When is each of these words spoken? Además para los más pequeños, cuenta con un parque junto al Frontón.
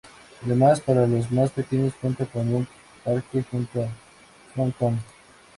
Además 0.43 0.81
para 0.81 1.05
los 1.05 1.29
más 1.31 1.51
pequeños, 1.51 1.93
cuenta 2.01 2.25
con 2.25 2.51
un 2.51 2.67
parque 3.05 3.43
junto 3.43 3.83
al 3.83 3.89
Frontón. 4.51 4.99